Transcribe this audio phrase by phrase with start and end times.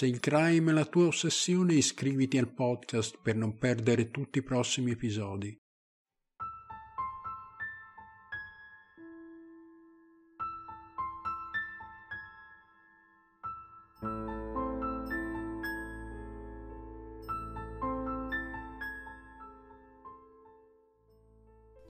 [0.00, 4.42] Se il crime è la tua ossessione, iscriviti al podcast per non perdere tutti i
[4.42, 5.54] prossimi episodi.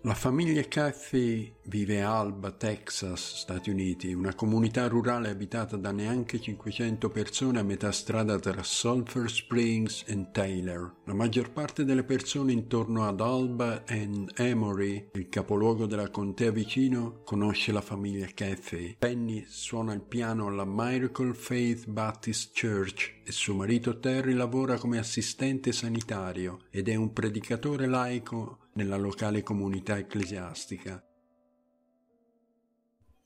[0.02, 6.40] La famiglia Cathy vive a Alba, Texas, Stati Uniti, una comunità rurale abitata da neanche
[6.40, 10.96] 500 persone a metà strada tra Sulphur Springs e Taylor.
[11.04, 17.22] La maggior parte delle persone intorno ad Alba e Emory, il capoluogo della contea vicino,
[17.24, 18.96] conosce la famiglia Cathy.
[18.98, 24.98] Penny suona il piano alla Miracle Faith Baptist Church e suo marito Terry lavora come
[24.98, 31.04] assistente sanitario ed è un predicatore laico nella locale comunità ecclesiastica.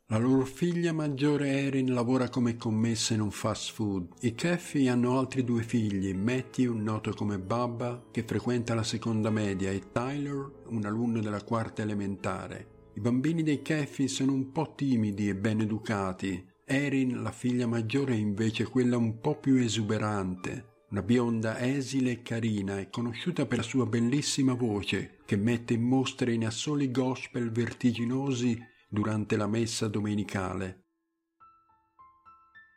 [0.08, 4.06] La loro figlia maggiore Erin lavora come commessa in un fast food.
[4.20, 9.70] I Keffi hanno altri due figli, Matthew, noto come Baba, che frequenta la seconda media,
[9.70, 12.90] e Tyler, un alunno della quarta elementare.
[12.96, 16.52] I bambini dei Keffi sono un po' timidi e ben educati.
[16.66, 20.82] Erin, la figlia maggiore, è invece quella un po' più esuberante.
[20.90, 25.82] Una bionda esile e carina è conosciuta per la sua bellissima voce che mette in
[25.82, 30.84] mostra in assoli gospel vertiginosi durante la messa domenicale.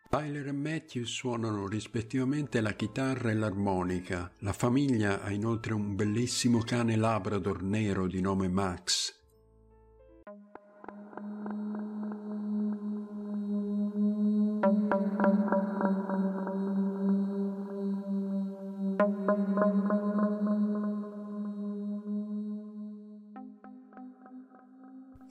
[0.09, 4.31] Tyler e Matthew suonano rispettivamente la chitarra e l'armonica.
[4.39, 9.13] La famiglia ha inoltre un bellissimo cane labrador nero di nome Max.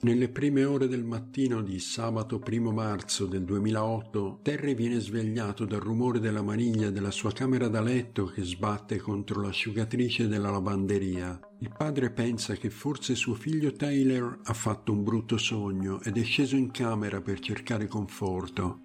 [0.07, 5.81] Nelle prime ore del mattino di sabato 1 marzo del 2008, Terry viene svegliato dal
[5.81, 11.37] rumore della maniglia della sua camera da letto che sbatte contro l'asciugatrice della lavanderia.
[11.59, 16.23] Il padre pensa che forse suo figlio Taylor ha fatto un brutto sogno ed è
[16.23, 18.79] sceso in camera per cercare conforto.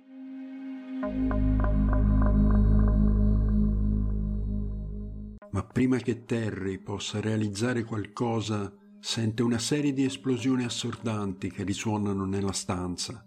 [5.53, 12.25] Ma prima che Terry possa realizzare qualcosa, sente una serie di esplosioni assordanti che risuonano
[12.25, 13.27] nella stanza.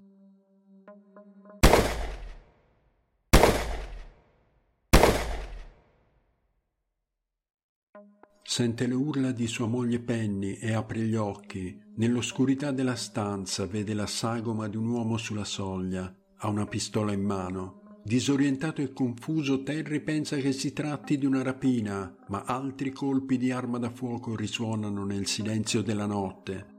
[8.42, 11.78] Sente le urla di sua moglie Penny e apre gli occhi.
[11.98, 16.10] Nell'oscurità della stanza vede la sagoma di un uomo sulla soglia.
[16.38, 17.85] Ha una pistola in mano.
[18.08, 23.50] Disorientato e confuso, Terry pensa che si tratti di una rapina, ma altri colpi di
[23.50, 26.74] arma da fuoco risuonano nel silenzio della notte.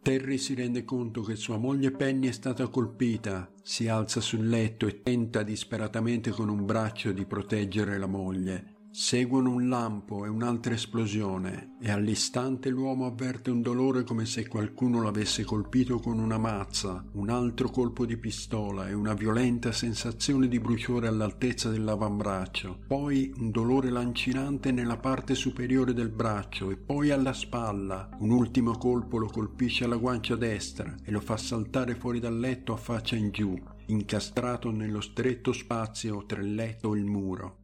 [0.00, 4.86] Terry si rende conto che sua moglie Penny è stata colpita, si alza sul letto
[4.86, 10.72] e tenta disperatamente con un braccio di proteggere la moglie, Seguono un lampo e un'altra
[10.72, 17.04] esplosione e all'istante l'uomo avverte un dolore come se qualcuno l'avesse colpito con una mazza,
[17.12, 23.50] un altro colpo di pistola e una violenta sensazione di bruciore all'altezza dell'avambraccio, poi un
[23.50, 28.08] dolore lancinante nella parte superiore del braccio e poi alla spalla.
[28.20, 32.72] Un ultimo colpo lo colpisce alla guancia destra e lo fa saltare fuori dal letto
[32.72, 33.54] a faccia in giù,
[33.88, 37.58] incastrato nello stretto spazio tra il letto e il muro.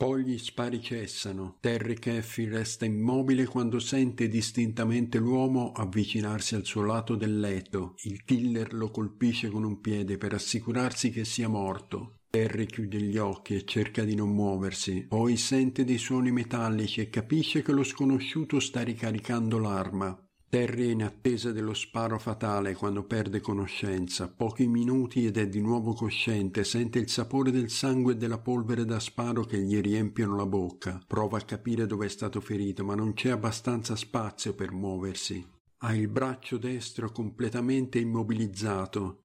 [0.00, 1.58] Poi gli spari cessano.
[1.60, 7.96] Terry Caffey resta immobile quando sente distintamente l'uomo avvicinarsi al suo lato del letto.
[8.04, 12.20] Il killer lo colpisce con un piede per assicurarsi che sia morto.
[12.30, 17.10] Terry chiude gli occhi e cerca di non muoversi, poi sente dei suoni metallici e
[17.10, 20.18] capisce che lo sconosciuto sta ricaricando l'arma.
[20.50, 24.26] Terry è in attesa dello sparo fatale quando perde conoscenza.
[24.26, 28.84] Pochi minuti ed è di nuovo cosciente, sente il sapore del sangue e della polvere
[28.84, 31.00] da sparo che gli riempiono la bocca.
[31.06, 35.46] Prova a capire dove è stato ferito, ma non c'è abbastanza spazio per muoversi.
[35.82, 39.20] Ha il braccio destro completamente immobilizzato.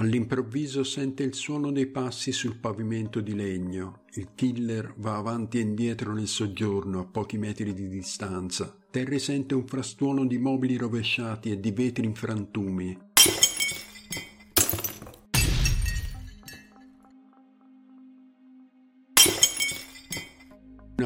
[0.00, 4.04] All'improvviso sente il suono dei passi sul pavimento di legno.
[4.14, 8.74] Il killer va avanti e indietro nel soggiorno a pochi metri di distanza.
[8.90, 12.96] Terry sente un frastuono di mobili rovesciati e di vetri in frantumi.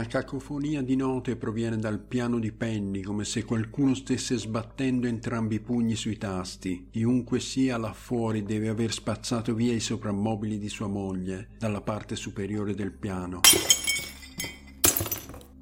[0.07, 5.61] Cacofonia di note proviene dal piano di Penny, come se qualcuno stesse sbattendo entrambi i
[5.61, 6.89] pugni sui tasti.
[6.91, 12.17] Chiunque sia là fuori deve aver spazzato via i soprammobili di sua moglie dalla parte
[12.17, 13.41] superiore del piano.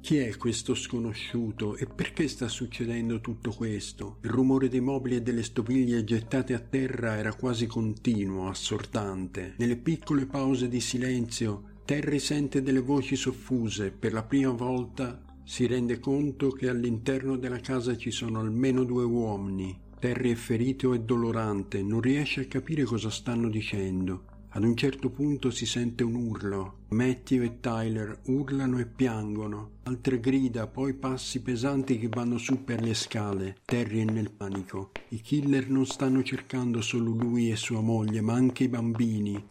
[0.03, 4.17] Chi è questo sconosciuto e perché sta succedendo tutto questo?
[4.23, 9.53] Il rumore dei mobili e delle stoviglie gettate a terra era quasi continuo, assordante.
[9.57, 13.91] Nelle piccole pause di silenzio Terry sente delle voci soffuse.
[13.91, 19.03] Per la prima volta si rende conto che all'interno della casa ci sono almeno due
[19.03, 19.77] uomini.
[19.99, 24.31] Terry è ferito e dolorante, non riesce a capire cosa stanno dicendo.
[24.55, 26.83] Ad un certo punto si sente un urlo.
[26.89, 29.79] Matthew e Tyler urlano e piangono.
[29.83, 33.57] Altre grida, poi passi pesanti che vanno su per le scale.
[33.65, 34.91] Terry è nel panico.
[35.09, 39.43] I killer non stanno cercando solo lui e sua moglie, ma anche i bambini.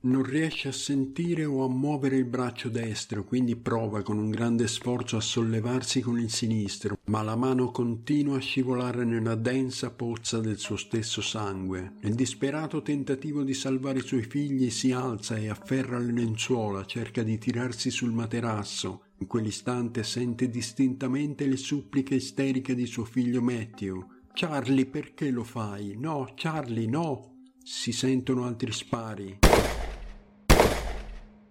[0.00, 4.68] Non riesce a sentire o a muovere il braccio destro, quindi prova con un grande
[4.68, 10.38] sforzo a sollevarsi con il sinistro, ma la mano continua a scivolare nella densa pozza
[10.38, 11.94] del suo stesso sangue.
[12.02, 17.24] Nel disperato tentativo di salvare i suoi figli si alza e afferra le lenzuola, cerca
[17.24, 19.02] di tirarsi sul materasso.
[19.18, 24.06] In quell'istante sente distintamente le suppliche isteriche di suo figlio Matthew.
[24.32, 25.96] Charlie, perché lo fai?
[25.98, 27.32] No, Charlie, no!
[27.64, 29.38] Si sentono altri spari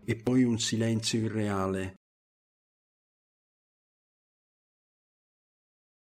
[0.10, 1.96] e poi un silenzio irreale.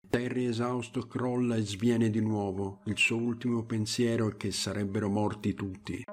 [0.07, 2.81] Terry esausto crolla e sviene di nuovo.
[2.85, 6.03] Il suo ultimo pensiero è che sarebbero morti tutti.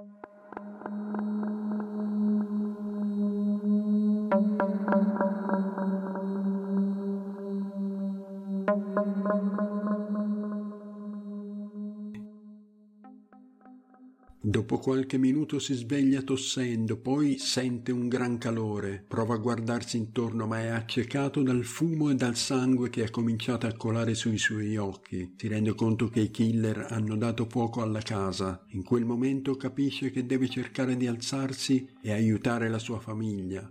[14.73, 20.47] Dopo qualche minuto si sveglia tossendo, poi sente un gran calore, prova a guardarsi intorno
[20.47, 24.79] ma è accecato dal fumo e dal sangue che ha cominciato a colare sui suoi
[24.79, 25.35] occhi.
[25.37, 28.65] Si rende conto che i killer hanno dato fuoco alla casa.
[28.69, 33.71] In quel momento capisce che deve cercare di alzarsi e aiutare la sua famiglia.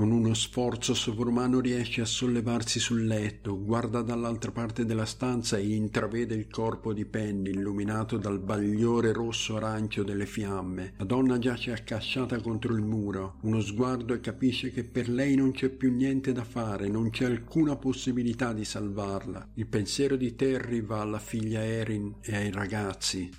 [0.00, 5.74] Con uno sforzo sovrumano riesce a sollevarsi sul letto, guarda dall'altra parte della stanza e
[5.74, 10.94] intravede il corpo di Penny illuminato dal bagliore rosso-arancio delle fiamme.
[10.96, 15.52] La donna giace accasciata contro il muro, uno sguardo e capisce che per lei non
[15.52, 19.50] c'è più niente da fare, non c'è alcuna possibilità di salvarla.
[19.56, 23.30] Il pensiero di Terry va alla figlia Erin e ai ragazzi.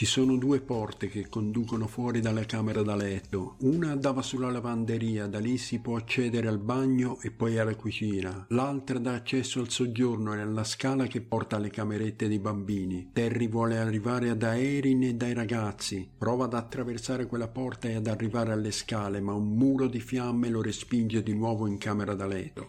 [0.00, 3.56] Ci sono due porte che conducono fuori dalla camera da letto.
[3.58, 8.46] Una dava sulla lavanderia, da lì si può accedere al bagno e poi alla cucina.
[8.48, 13.10] L'altra dà accesso al soggiorno e alla scala che porta alle camerette dei bambini.
[13.12, 16.08] Terry vuole arrivare ad Aerin e dai ragazzi.
[16.16, 20.48] Prova ad attraversare quella porta e ad arrivare alle scale, ma un muro di fiamme
[20.48, 22.68] lo respinge di nuovo in camera da letto.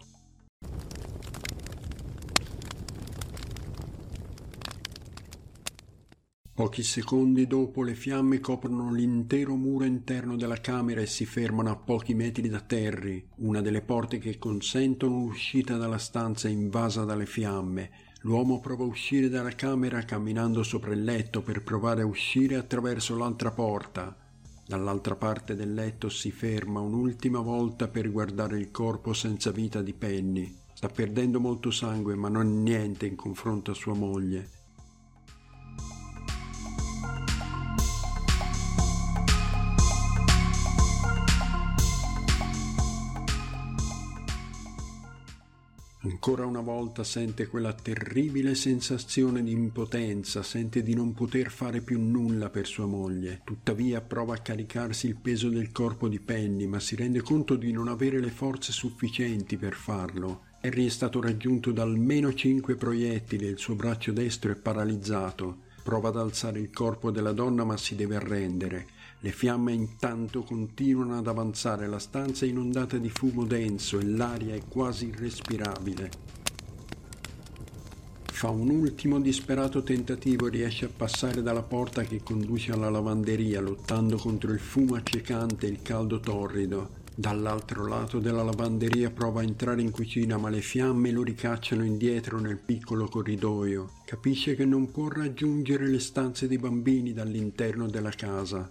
[6.62, 11.74] Pochi secondi dopo le fiamme coprono l'intero muro interno della camera e si fermano a
[11.74, 13.26] pochi metri da Terry.
[13.38, 17.90] Una delle porte che consentono l'uscita dalla stanza invasa dalle fiamme.
[18.20, 23.16] L'uomo prova a uscire dalla camera camminando sopra il letto per provare a uscire attraverso
[23.16, 24.16] l'altra porta.
[24.64, 29.94] Dall'altra parte del letto si ferma un'ultima volta per guardare il corpo senza vita di
[29.94, 30.58] Penny.
[30.74, 34.60] Sta perdendo molto sangue ma non niente in confronto a sua moglie.
[46.04, 52.00] Ancora una volta sente quella terribile sensazione di impotenza, sente di non poter fare più
[52.00, 53.42] nulla per sua moglie.
[53.44, 57.70] Tuttavia prova a caricarsi il peso del corpo di Penny, ma si rende conto di
[57.70, 60.46] non avere le forze sufficienti per farlo.
[60.62, 65.70] Harry è stato raggiunto da almeno cinque proiettili e il suo braccio destro è paralizzato.
[65.84, 68.86] Prova ad alzare il corpo della donna ma si deve arrendere.
[69.24, 74.56] Le fiamme intanto continuano ad avanzare, la stanza è inondata di fumo denso e l'aria
[74.56, 76.10] è quasi irrespirabile.
[78.24, 83.60] Fa un ultimo disperato tentativo e riesce a passare dalla porta che conduce alla lavanderia,
[83.60, 86.88] lottando contro il fumo accecante e il caldo torrido.
[87.14, 92.40] Dall'altro lato della lavanderia prova a entrare in cucina, ma le fiamme lo ricacciano indietro
[92.40, 94.00] nel piccolo corridoio.
[94.04, 98.68] Capisce che non può raggiungere le stanze dei bambini dall'interno della casa.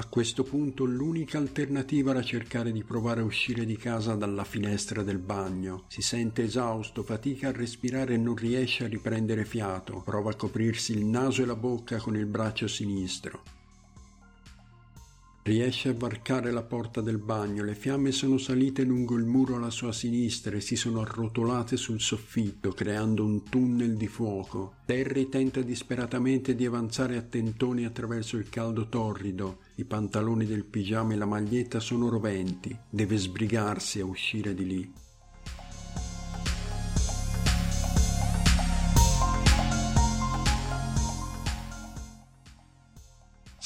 [0.00, 5.02] A questo punto l'unica alternativa era cercare di provare a uscire di casa dalla finestra
[5.02, 5.84] del bagno.
[5.88, 10.00] Si sente esausto, fatica a respirare e non riesce a riprendere fiato.
[10.02, 13.59] Prova a coprirsi il naso e la bocca con il braccio sinistro.
[15.42, 19.70] Riesce a varcare la porta del bagno, le fiamme sono salite lungo il muro alla
[19.70, 24.74] sua sinistra e si sono arrotolate sul soffitto, creando un tunnel di fuoco.
[24.84, 29.60] Terry tenta disperatamente di avanzare a tentoni attraverso il caldo torrido.
[29.76, 32.76] I pantaloni del pigiama e la maglietta sono roventi.
[32.90, 34.92] Deve sbrigarsi a uscire di lì.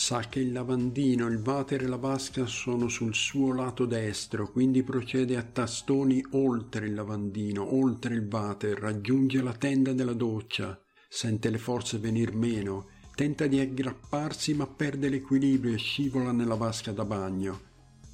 [0.06, 4.82] Sa che il lavandino, il water e la vasca sono sul suo lato destro, quindi
[4.82, 11.48] procede a tastoni oltre il lavandino, oltre il water, raggiunge la tenda della doccia, sente
[11.48, 17.06] le forze venir meno, tenta di aggrapparsi ma perde l'equilibrio e scivola nella vasca da
[17.06, 17.60] bagno.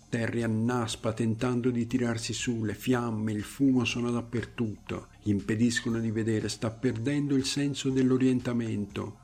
[0.09, 6.12] Terry annaspa tentando di tirarsi su, le fiamme, il fumo sono dappertutto, gli impediscono di
[6.12, 9.20] vedere, sta perdendo il senso dell'orientamento.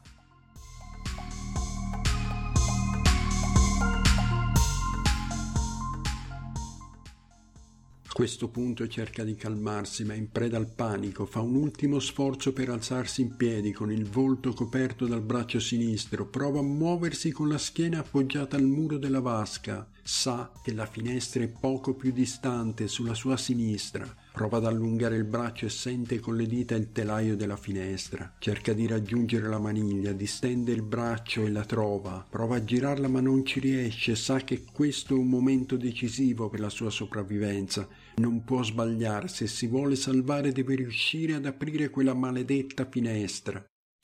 [8.16, 12.70] Questo punto cerca di calmarsi, ma in preda al panico, fa un ultimo sforzo per
[12.70, 17.58] alzarsi in piedi con il volto coperto dal braccio sinistro, prova a muoversi con la
[17.58, 23.12] schiena appoggiata al muro della vasca, sa che la finestra è poco più distante sulla
[23.12, 27.56] sua sinistra, prova ad allungare il braccio e sente con le dita il telaio della
[27.56, 33.08] finestra, cerca di raggiungere la maniglia, distende il braccio e la trova, prova a girarla
[33.08, 37.88] ma non ci riesce, sa che questo è un momento decisivo per la sua sopravvivenza.
[38.16, 43.64] Non può sbagliare, se si vuole salvare deve riuscire ad aprire quella maledetta finestra.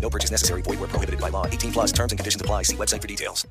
[0.00, 0.62] No purchase necessary.
[0.62, 1.46] Void where prohibited by law.
[1.46, 2.64] 18 plus terms and conditions apply.
[2.64, 3.46] See website for details.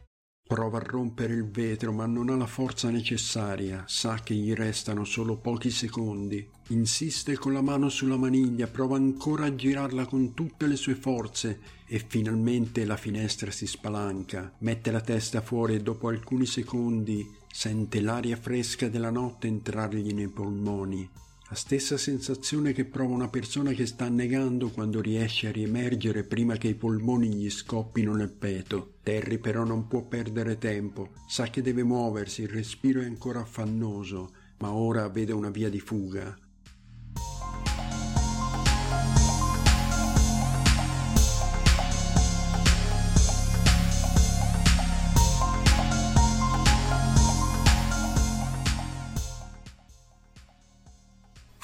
[0.50, 3.84] Prova a rompere il vetro, ma non ha la forza necessaria.
[3.86, 6.50] Sa che gli restano solo pochi secondi.
[6.70, 11.60] Insiste con la mano sulla maniglia, prova ancora a girarla con tutte le sue forze
[11.86, 14.51] e finalmente la finestra si spalanca.
[14.62, 20.29] Mette la testa fuori e dopo alcuni secondi sente l'aria fresca della notte entrargli nei
[20.29, 21.08] polmoni.
[21.50, 26.58] La stessa sensazione che prova una persona che sta annegando quando riesce a riemergere prima
[26.58, 28.98] che i polmoni gli scoppino nel petto.
[29.01, 34.32] Terry però non può perdere tempo, sa che deve muoversi, il respiro è ancora affannoso,
[34.60, 36.38] ma ora vede una via di fuga.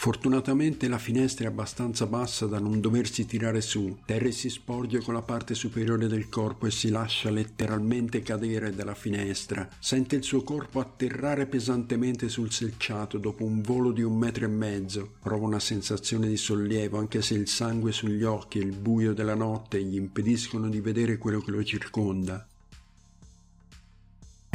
[0.06, 3.98] Fortunatamente la finestra è abbastanza bassa da non doversi tirare su.
[4.06, 8.94] Terry si sporge con la parte superiore del corpo e si lascia letteralmente cadere dalla
[8.94, 9.68] finestra.
[9.80, 14.50] Sente il suo corpo atterrare pesantemente sul selciato dopo un volo di un metro e
[14.50, 15.14] mezzo.
[15.24, 19.34] Prova una sensazione di sollievo anche se il sangue sugli occhi e il buio della
[19.34, 22.48] notte gli impediscono di vedere quello che lo circonda.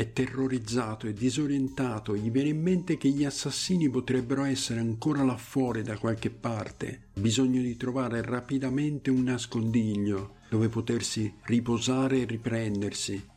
[0.00, 5.36] È terrorizzato e disorientato, gli viene in mente che gli assassini potrebbero essere ancora là
[5.36, 7.08] fuori da qualche parte.
[7.12, 13.29] Bisogno di trovare rapidamente un nascondiglio dove potersi riposare e riprendersi.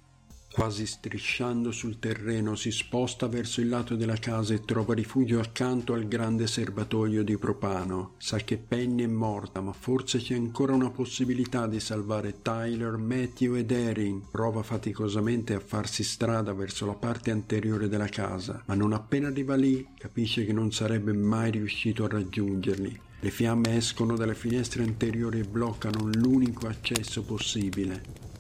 [0.54, 5.94] Quasi strisciando sul terreno si sposta verso il lato della casa e trova rifugio accanto
[5.94, 8.12] al grande serbatoio di propano.
[8.18, 13.56] Sa che Penny è morta, ma forse c'è ancora una possibilità di salvare Tyler, Matthew
[13.56, 14.22] ed Erin.
[14.30, 19.56] Prova faticosamente a farsi strada verso la parte anteriore della casa, ma non appena arriva
[19.56, 23.02] lì capisce che non sarebbe mai riuscito a raggiungerli.
[23.22, 28.33] Le fiamme escono dalle finestre anteriori e bloccano l'unico accesso possibile.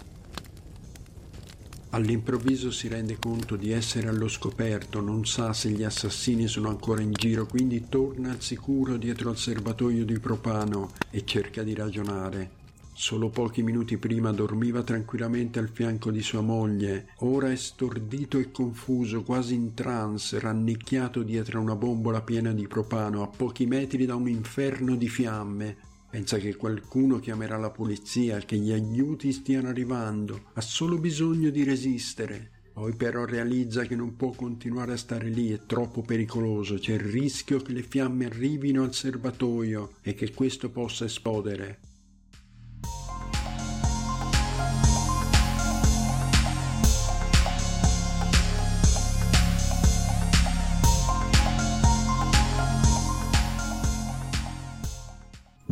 [1.93, 7.03] All'improvviso si rende conto di essere allo scoperto, non sa se gli assassini sono ancora
[7.03, 12.61] in giro, quindi torna al sicuro dietro al serbatoio di propano e cerca di ragionare.
[12.95, 18.49] Solo pochi minuti prima dormiva tranquillamente al fianco di sua moglie, ora è stordito e
[18.49, 24.07] confuso, quasi in trance, rannicchiato dietro a una bombola piena di propano, a pochi metri
[24.07, 25.77] da un inferno di fiamme,
[26.13, 31.63] Pensa che qualcuno chiamerà la polizia, che gli aiuti stiano arrivando, ha solo bisogno di
[31.63, 32.51] resistere.
[32.71, 36.99] Poi però realizza che non può continuare a stare lì, è troppo pericoloso, c'è il
[36.99, 41.79] rischio che le fiamme arrivino al serbatoio e che questo possa esplodere.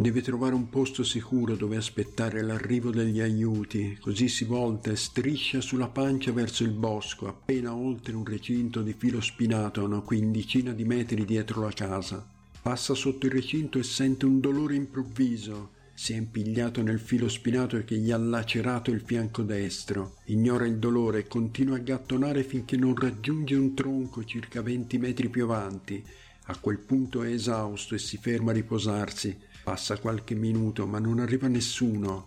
[0.02, 5.62] Deve trovare un posto sicuro dove aspettare l'arrivo degli aiuti, così si volta e striscia
[5.62, 10.72] sulla pancia verso il bosco, appena oltre un recinto di filo spinato a una quindicina
[10.72, 12.28] di metri dietro la casa.
[12.64, 15.70] Passa sotto il recinto e sente un dolore improvviso.
[15.94, 20.16] Si è impigliato nel filo spinato che gli ha lacerato il fianco destro.
[20.26, 25.30] Ignora il dolore e continua a gattonare finché non raggiunge un tronco circa 20 metri
[25.30, 26.04] più avanti.
[26.46, 31.20] A quel punto è esausto e si ferma a riposarsi Passa qualche minuto, ma non
[31.20, 32.26] arriva nessuno.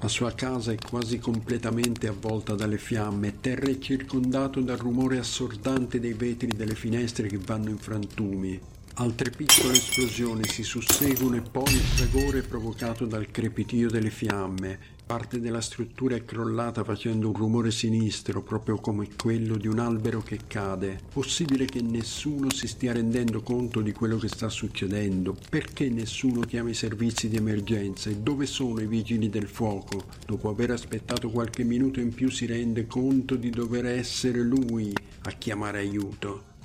[0.00, 5.98] La sua casa è quasi completamente avvolta dalle fiamme, terra è circondato dal rumore assordante
[5.98, 8.60] dei vetri delle finestre che vanno in frantumi.
[8.94, 14.97] Altre piccole esplosioni si susseguono e poi il fragore provocato dal crepitio delle fiamme.
[15.08, 20.20] Parte della struttura è crollata facendo un rumore sinistro, proprio come quello di un albero
[20.20, 21.00] che cade.
[21.10, 25.34] Possibile che nessuno si stia rendendo conto di quello che sta succedendo?
[25.48, 28.10] Perché nessuno chiama i servizi di emergenza?
[28.10, 30.04] E dove sono i vigili del fuoco?
[30.26, 35.30] Dopo aver aspettato qualche minuto in più si rende conto di dover essere lui a
[35.30, 36.56] chiamare aiuto.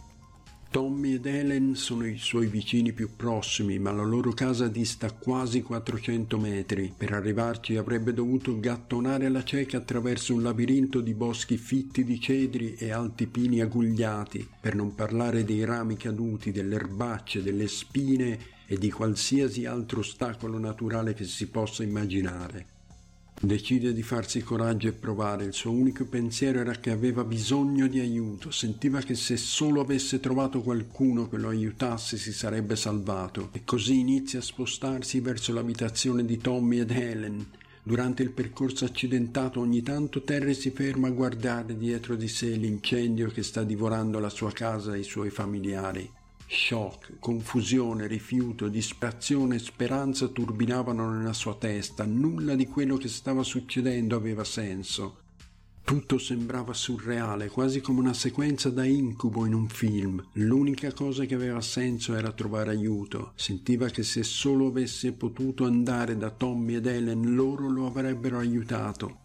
[0.73, 5.61] Tommy ed Helen sono i suoi vicini più prossimi, ma la loro casa dista quasi
[5.61, 6.91] 400 metri.
[6.97, 12.73] Per arrivarci avrebbe dovuto gattonare la cieca attraverso un labirinto di boschi fitti di cedri
[12.73, 18.75] e alti pini agugliati, per non parlare dei rami caduti, delle erbacce, delle spine e
[18.75, 22.72] di qualsiasi altro ostacolo naturale che si possa immaginare.
[23.43, 25.43] Decide di farsi coraggio e provare.
[25.43, 28.51] Il suo unico pensiero era che aveva bisogno di aiuto.
[28.51, 33.49] Sentiva che se solo avesse trovato qualcuno che lo aiutasse si sarebbe salvato.
[33.51, 37.45] E così inizia a spostarsi verso l'abitazione di Tommy ed Helen.
[37.83, 43.27] Durante il percorso accidentato ogni tanto Terry si ferma a guardare dietro di sé l'incendio
[43.27, 46.09] che sta divorando la sua casa e i suoi familiari.
[46.47, 52.05] Shock, confusione, rifiuto, disperazione e speranza turbinavano nella sua testa.
[52.05, 55.17] Nulla di quello che stava succedendo aveva senso.
[55.83, 60.25] Tutto sembrava surreale, quasi come una sequenza da incubo in un film.
[60.33, 63.33] L'unica cosa che aveva senso era trovare aiuto.
[63.35, 69.22] Sentiva che se solo avesse potuto andare da Tommy ed Helen loro lo avrebbero aiutato.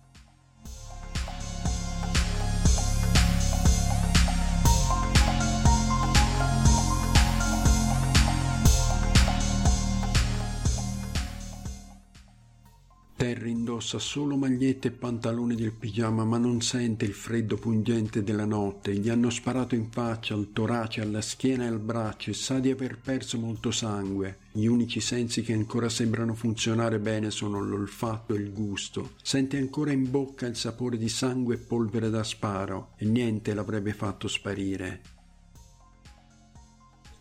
[13.79, 18.93] Indossa solo magliette e pantaloni del pigiama, ma non sente il freddo pungente della notte.
[18.93, 22.71] Gli hanno sparato in faccia, al torace, alla schiena e al braccio e sa di
[22.71, 24.38] aver perso molto sangue.
[24.51, 29.12] Gli unici sensi che ancora sembrano funzionare bene sono l'olfatto e il gusto.
[29.23, 33.93] Sente ancora in bocca il sapore di sangue e polvere da sparo e niente l'avrebbe
[33.93, 35.03] fatto sparire.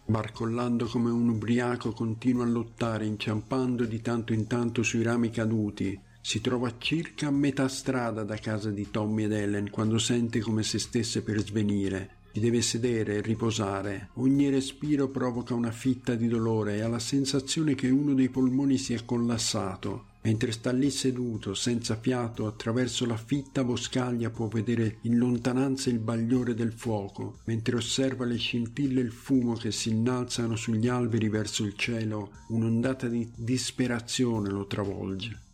[0.07, 6.05] Barcollando come un ubriaco continua a lottare, inciampando di tanto in tanto sui rami caduti.
[6.27, 10.61] Si trova circa a metà strada da casa di Tommy ed Ellen quando sente come
[10.61, 12.15] se stesse per svenire.
[12.33, 14.09] Si deve sedere e riposare.
[14.15, 18.77] Ogni respiro provoca una fitta di dolore e ha la sensazione che uno dei polmoni
[18.77, 20.07] sia collassato.
[20.23, 25.99] Mentre sta lì seduto, senza fiato, attraverso la fitta boscaglia può vedere in lontananza il
[25.99, 31.29] bagliore del fuoco, mentre osserva le scintille e il fumo che si innalzano sugli alberi
[31.29, 35.45] verso il cielo, un'ondata di disperazione lo travolge.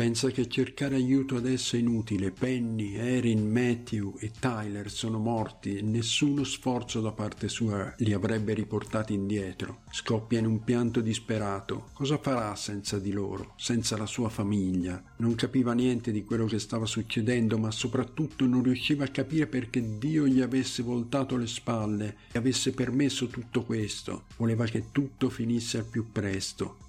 [0.00, 2.30] Pensa che cercare aiuto adesso è inutile.
[2.30, 8.54] Penny, Erin, Matthew e Tyler sono morti e nessuno sforzo da parte sua li avrebbe
[8.54, 9.82] riportati indietro.
[9.90, 11.90] Scoppia in un pianto disperato.
[11.92, 15.02] Cosa farà senza di loro, senza la sua famiglia?
[15.18, 19.98] Non capiva niente di quello che stava succedendo, ma soprattutto non riusciva a capire perché
[19.98, 24.24] Dio gli avesse voltato le spalle e avesse permesso tutto questo.
[24.38, 26.88] Voleva che tutto finisse al più presto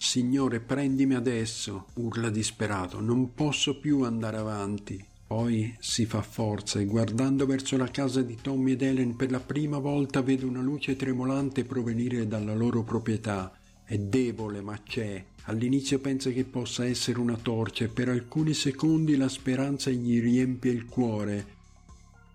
[0.00, 5.04] Signore, prendimi adesso, urla disperato, non posso più andare avanti.
[5.26, 9.40] Poi si fa forza e guardando verso la casa di Tommy ed Helen per la
[9.40, 13.52] prima volta vede una luce tremolante provenire dalla loro proprietà.
[13.84, 15.22] È debole, ma c'è.
[15.46, 20.70] All'inizio pensa che possa essere una torcia e per alcuni secondi la speranza gli riempie
[20.70, 21.56] il cuore.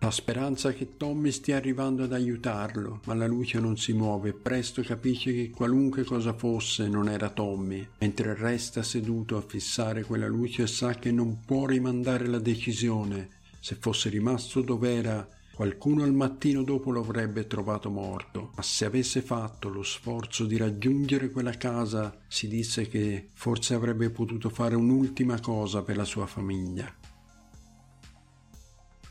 [0.04, 4.30] La speranza che Tommy stia arrivando ad aiutarlo, ma la luce non si muove.
[4.30, 10.04] E presto capisce che qualunque cosa fosse non era Tommy, mentre resta seduto a fissare
[10.04, 13.30] quella luce sa che non può rimandare la decisione.
[13.62, 19.22] Se fosse rimasto dov'era, qualcuno al mattino dopo lo avrebbe trovato morto, ma se avesse
[19.22, 25.40] fatto lo sforzo di raggiungere quella casa, si disse che forse avrebbe potuto fare un'ultima
[25.40, 26.94] cosa per la sua famiglia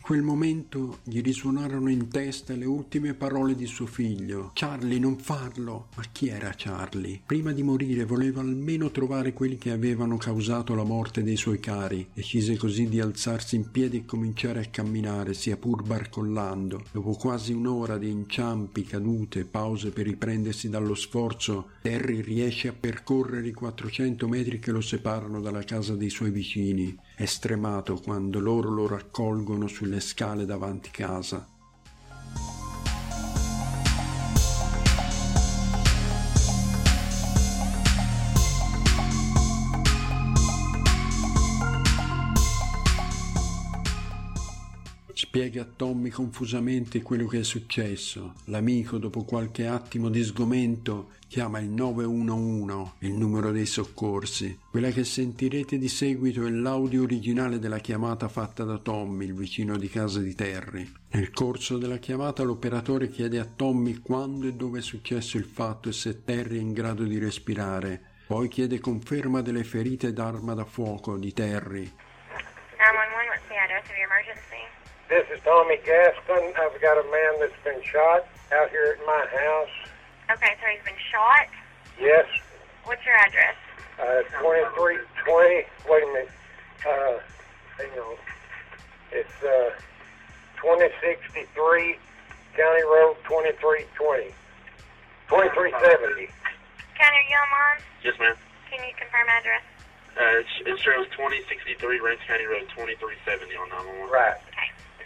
[0.02, 4.50] quel momento gli risuonarono in testa le ultime parole di suo figlio.
[4.52, 5.86] Charlie, non farlo!
[5.94, 7.20] Ma chi era Charlie?
[7.24, 12.08] Prima di morire voleva almeno trovare quelli che avevano causato la morte dei suoi cari.
[12.12, 16.82] Decise così di alzarsi in piedi e cominciare a camminare, sia pur barcollando.
[16.90, 23.46] Dopo quasi un'ora di inciampi, cadute, pause per riprendersi dallo sforzo, Terry riesce a percorrere
[23.46, 26.98] i 400 metri che lo separano dalla casa dei suoi vicini.
[27.14, 31.51] È stremato quando loro lo raccolgono sulle scale davanti casa.
[45.32, 48.34] Spiega a Tommy confusamente quello che è successo.
[48.44, 54.58] L'amico, dopo qualche attimo di sgomento, chiama il 911, il numero dei soccorsi.
[54.70, 59.78] Quella che sentirete di seguito è l'audio originale della chiamata fatta da Tommy, il vicino
[59.78, 60.86] di casa di Terry.
[61.12, 65.88] Nel corso della chiamata l'operatore chiede a Tommy quando e dove è successo il fatto
[65.88, 68.02] e se Terry è in grado di respirare.
[68.26, 71.90] Poi chiede conferma delle ferite d'arma da fuoco di Terry.
[75.12, 76.56] This is Tommy Gaston.
[76.56, 79.74] I've got a man that's been shot out here at my house.
[80.32, 81.52] Okay, so he's been shot.
[82.00, 82.24] Yes,
[82.88, 83.52] What's your address?
[84.00, 85.68] uh, 2320.
[85.84, 86.32] Wait a minute.
[86.80, 87.20] Uh,
[87.76, 88.16] hang on.
[89.12, 89.76] It's uh,
[90.64, 91.44] 2063
[92.56, 94.32] County Road 2320.
[95.28, 96.24] 2370.
[96.96, 97.84] County, are you online?
[98.00, 98.32] Yes, ma'am.
[98.72, 99.60] Can you confirm address?
[100.16, 103.68] Uh, it, sh- it shows 2063 Ranch County Road 2370 on
[104.00, 104.08] 911.
[104.08, 104.40] Right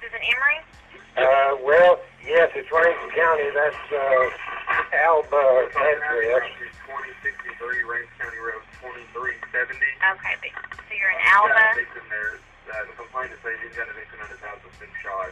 [0.06, 0.58] is in Emory?
[1.18, 3.50] Uh, well, yes, it's Rankin County.
[3.50, 6.46] That's uh, Alba address.
[10.06, 11.58] Okay, so you're in Alba.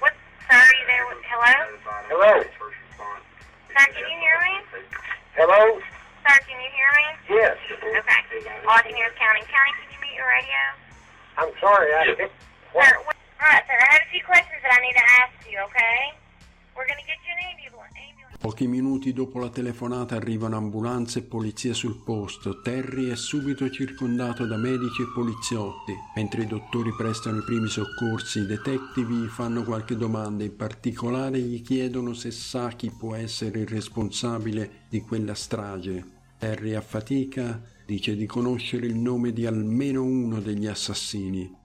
[0.03, 0.11] What,
[0.51, 0.59] sir,
[0.91, 1.07] there?
[1.31, 1.55] Hello?
[2.11, 2.43] Hello?
[2.43, 4.55] Sir, can you hear me?
[5.39, 5.79] Hello?
[6.27, 7.07] Sir, can you hear me?
[7.39, 7.55] Yes.
[7.71, 8.21] Okay.
[8.67, 8.83] All
[9.15, 10.63] County, County, can you mute your radio?
[11.39, 11.95] I'm sorry.
[11.95, 12.31] I, yes.
[12.75, 13.15] Sir, what?
[18.45, 22.61] Pochi minuti dopo la telefonata arrivano ambulanze e polizia sul posto.
[22.61, 25.95] Terry è subito circondato da medici e poliziotti.
[26.15, 31.39] Mentre i dottori prestano i primi soccorsi, i detective gli fanno qualche domanda, in particolare
[31.39, 36.05] gli chiedono se sa chi può essere il responsabile di quella strage.
[36.39, 41.63] Terry a fatica dice di conoscere il nome di almeno uno degli assassini.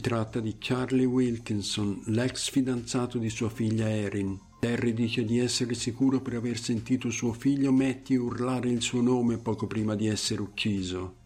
[0.00, 4.40] Si tratta di Charlie Wilkinson, l'ex fidanzato di sua figlia Erin.
[4.58, 9.36] Terry dice di essere sicuro per aver sentito suo figlio Matty urlare il suo nome
[9.36, 11.16] poco prima di essere ucciso.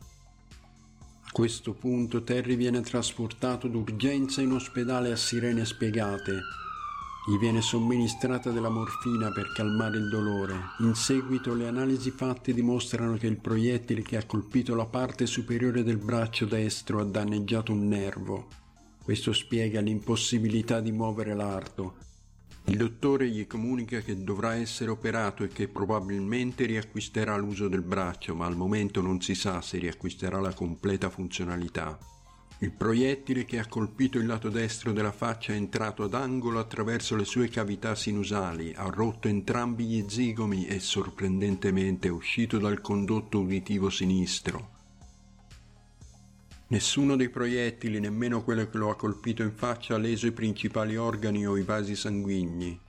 [0.88, 6.32] A questo punto Terry viene trasportato d'urgenza in ospedale a sirene spiegate.
[7.28, 10.56] Gli viene somministrata della morfina per calmare il dolore.
[10.80, 15.84] In seguito le analisi fatte dimostrano che il proiettile che ha colpito la parte superiore
[15.84, 18.62] del braccio destro ha danneggiato un nervo.
[19.04, 21.96] Questo spiega l'impossibilità di muovere l'arto.
[22.64, 28.34] Il dottore gli comunica che dovrà essere operato e che probabilmente riacquisterà l'uso del braccio,
[28.34, 31.98] ma al momento non si sa se riacquisterà la completa funzionalità.
[32.60, 37.14] Il proiettile che ha colpito il lato destro della faccia è entrato ad angolo attraverso
[37.14, 43.40] le sue cavità sinusali, ha rotto entrambi gli zigomi e sorprendentemente è uscito dal condotto
[43.40, 44.73] uditivo sinistro.
[46.66, 50.96] Nessuno dei proiettili, nemmeno quello che lo ha colpito in faccia, ha leso i principali
[50.96, 52.80] organi o i vasi sanguigni.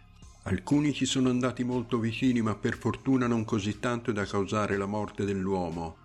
[0.44, 4.86] Alcuni ci sono andati molto vicini, ma per fortuna non così tanto da causare la
[4.86, 5.98] morte dell'uomo.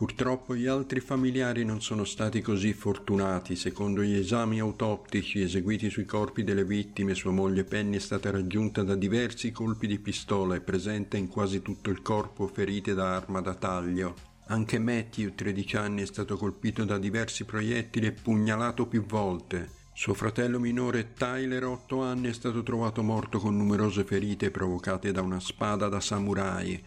[0.00, 3.54] Purtroppo gli altri familiari non sono stati così fortunati.
[3.54, 8.82] Secondo gli esami autoptici eseguiti sui corpi delle vittime, sua moglie Penny è stata raggiunta
[8.82, 13.42] da diversi colpi di pistola e presente in quasi tutto il corpo ferite da arma
[13.42, 14.29] da taglio.
[14.50, 19.68] Anche Matthew, 13 anni, è stato colpito da diversi proiettili e pugnalato più volte.
[19.92, 25.22] Suo fratello minore Tyler, 8 anni, è stato trovato morto con numerose ferite provocate da
[25.22, 26.82] una spada da samurai.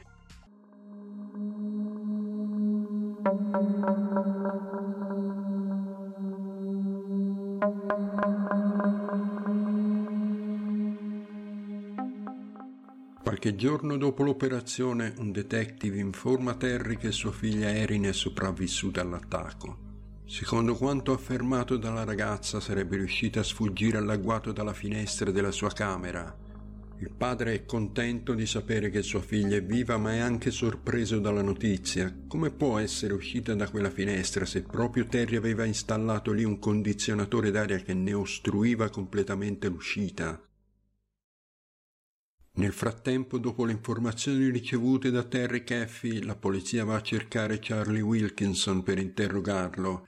[13.43, 20.21] Qualche giorno dopo l'operazione, un detective informa Terry che sua figlia Erin è sopravvissuta all'attacco.
[20.25, 26.33] Secondo quanto affermato dalla ragazza, sarebbe riuscita a sfuggire all'agguato dalla finestra della sua camera.
[26.99, 31.19] Il padre è contento di sapere che sua figlia è viva, ma è anche sorpreso
[31.19, 32.15] dalla notizia.
[32.25, 37.51] Come può essere uscita da quella finestra se proprio Terry aveva installato lì un condizionatore
[37.51, 40.41] d'aria che ne ostruiva completamente l'uscita?
[42.55, 48.01] Nel frattempo, dopo le informazioni ricevute da Terry Caffey, la polizia va a cercare Charlie
[48.01, 50.07] Wilkinson per interrogarlo.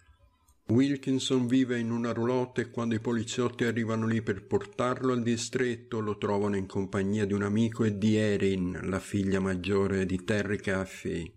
[0.68, 6.00] Wilkinson vive in una roulotte e quando i poliziotti arrivano lì per portarlo al distretto
[6.00, 10.58] lo trovano in compagnia di un amico e di Erin, la figlia maggiore di Terry
[10.58, 11.34] Caffey.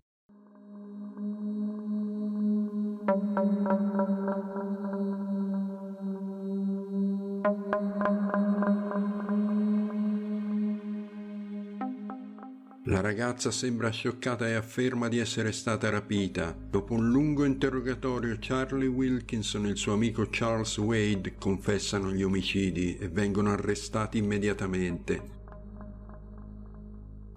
[12.89, 16.57] La ragazza sembra scioccata e afferma di essere stata rapita.
[16.59, 22.97] Dopo un lungo interrogatorio, Charlie Wilkinson e il suo amico Charles Wade confessano gli omicidi
[22.97, 25.21] e vengono arrestati immediatamente.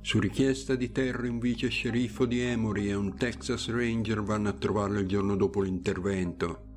[0.01, 4.55] Su richiesta di Terry, un vice sceriffo di Emory e un Texas Ranger vanno a
[4.55, 6.72] trovarlo il giorno dopo l'intervento.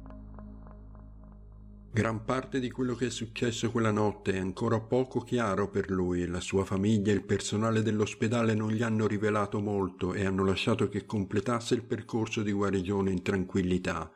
[1.95, 6.27] Gran parte di quello che è successo quella notte è ancora poco chiaro per lui,
[6.27, 10.89] la sua famiglia e il personale dell'ospedale non gli hanno rivelato molto e hanno lasciato
[10.89, 14.11] che completasse il percorso di guarigione in tranquillità.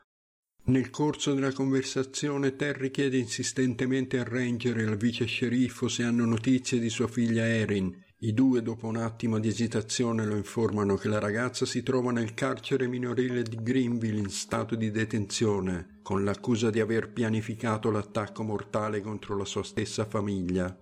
[0.66, 6.26] Nel corso della conversazione Terry chiede insistentemente al ranger e al vice sceriffo se hanno
[6.26, 11.08] notizie di sua figlia Erin i due, dopo un attimo di esitazione, lo informano che
[11.08, 16.70] la ragazza si trova nel carcere minorile di Greenville in stato di detenzione, con l'accusa
[16.70, 20.78] di aver pianificato l'attacco mortale contro la sua stessa famiglia.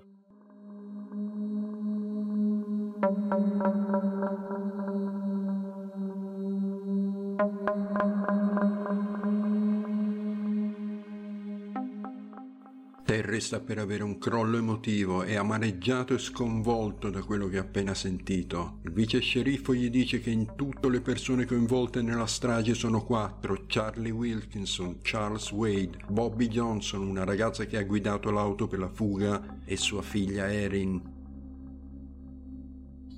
[13.48, 17.94] Sta per avere un crollo emotivo, è amareggiato e sconvolto da quello che ha appena
[17.94, 18.80] sentito.
[18.84, 23.64] Il vice sceriffo gli dice che in tutto le persone coinvolte nella strage sono quattro,
[23.66, 29.62] Charlie Wilkinson, Charles Wade, Bobby Johnson, una ragazza che ha guidato l'auto per la fuga,
[29.64, 31.16] e sua figlia Erin.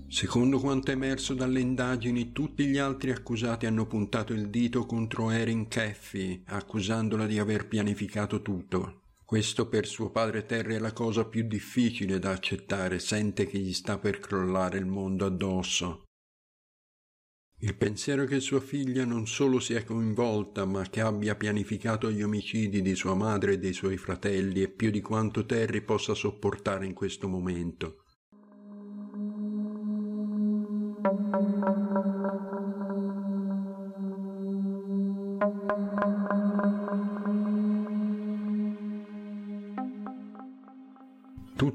[0.09, 5.31] Secondo quanto è emerso dalle indagini, tutti gli altri accusati hanno puntato il dito contro
[5.31, 9.01] Erin Caffey, accusandola di aver pianificato tutto.
[9.29, 13.73] Questo per suo padre Terry è la cosa più difficile da accettare, sente che gli
[13.73, 16.05] sta per crollare il mondo addosso.
[17.59, 22.81] Il pensiero che sua figlia non solo sia coinvolta, ma che abbia pianificato gli omicidi
[22.81, 26.95] di sua madre e dei suoi fratelli è più di quanto Terry possa sopportare in
[26.95, 28.05] questo momento.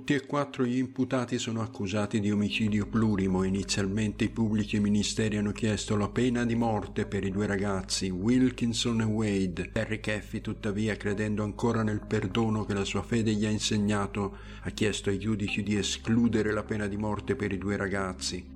[0.04, 3.42] Tutti e quattro gli imputati sono accusati di omicidio plurimo.
[3.42, 9.00] Inizialmente i pubblici ministeri hanno chiesto la pena di morte per i due ragazzi, Wilkinson
[9.00, 9.70] e Wade.
[9.72, 14.70] Harry Caffey, tuttavia, credendo ancora nel perdono che la sua fede gli ha insegnato, ha
[14.72, 18.53] chiesto ai giudici di escludere la pena di morte per i due ragazzi.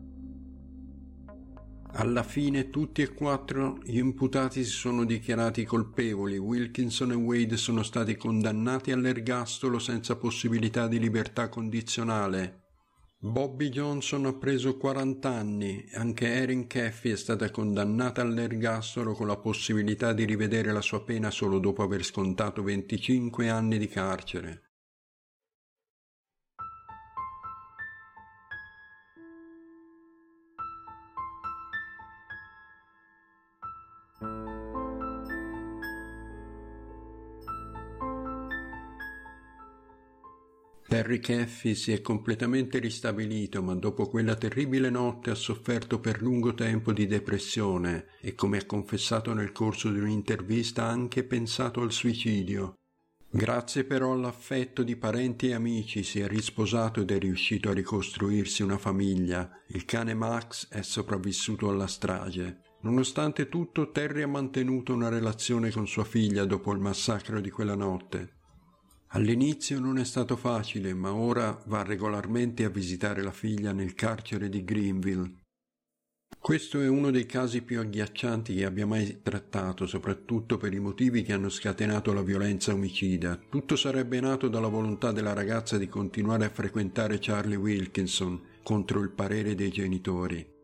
[1.92, 6.37] Alla fine tutti e quattro gli imputati si sono dichiarati colpevoli.
[6.37, 12.66] Wilkinson e Wade sono stati condannati all'ergastolo senza possibilità di libertà condizionale.
[13.20, 19.37] Bobby Johnson ha preso 40 anni, anche Erin Caffey è stata condannata all'ergastolo con la
[19.37, 24.67] possibilità di rivedere la sua pena solo dopo aver scontato 25 anni di carcere.
[40.98, 46.54] Terry Caffey si è completamente ristabilito, ma dopo quella terribile notte ha sofferto per lungo
[46.54, 51.92] tempo di depressione e, come ha confessato nel corso di un'intervista, ha anche pensato al
[51.92, 52.74] suicidio.
[53.30, 58.64] Grazie però all'affetto di parenti e amici si è risposato ed è riuscito a ricostruirsi
[58.64, 59.48] una famiglia.
[59.68, 62.62] Il cane Max è sopravvissuto alla strage.
[62.80, 67.76] Nonostante tutto, Terry ha mantenuto una relazione con sua figlia dopo il massacro di quella
[67.76, 68.38] notte.
[69.12, 74.48] All'inizio non è stato facile, ma ora va regolarmente a visitare la figlia nel carcere
[74.50, 75.32] di Greenville.
[76.38, 81.22] Questo è uno dei casi più agghiaccianti che abbia mai trattato, soprattutto per i motivi
[81.22, 83.38] che hanno scatenato la violenza omicida.
[83.48, 89.10] Tutto sarebbe nato dalla volontà della ragazza di continuare a frequentare Charlie Wilkinson contro il
[89.10, 90.57] parere dei genitori.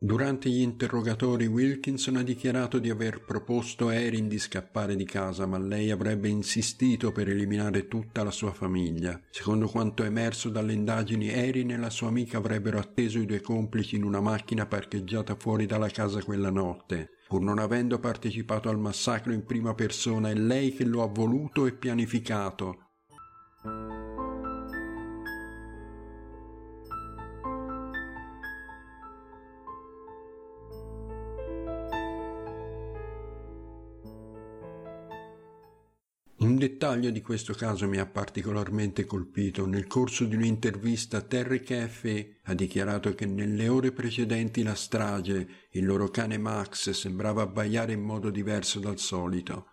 [0.00, 5.44] Durante gli interrogatori Wilkinson ha dichiarato di aver proposto a Erin di scappare di casa,
[5.44, 9.20] ma lei avrebbe insistito per eliminare tutta la sua famiglia.
[9.28, 13.96] Secondo quanto emerso dalle indagini, Erin e la sua amica avrebbero atteso i due complici
[13.96, 17.16] in una macchina parcheggiata fuori dalla casa quella notte.
[17.26, 21.66] Pur non avendo partecipato al massacro in prima persona, è lei che lo ha voluto
[21.66, 22.86] e pianificato.
[36.40, 39.66] Un dettaglio di questo caso mi ha particolarmente colpito.
[39.66, 45.84] Nel corso di un'intervista Terry Caffey ha dichiarato che nelle ore precedenti la strage il
[45.84, 49.72] loro cane Max sembrava abbaiare in modo diverso dal solito.